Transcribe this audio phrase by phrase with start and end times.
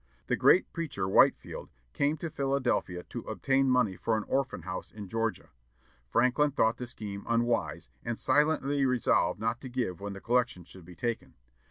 [0.25, 5.07] The great preacher Whitefield came to Philadelphia to obtain money for an orphan house in
[5.07, 5.49] Georgia.
[6.09, 10.85] Franklin thought the scheme unwise, and silently resolved not to give when the collection should
[10.85, 11.35] be taken.